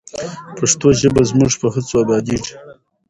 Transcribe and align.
پښتو 0.57 0.87
ژبه 1.01 1.21
زموږ 1.29 1.51
په 1.61 1.67
هڅو 1.73 1.95
ابادیږي. 2.03 2.53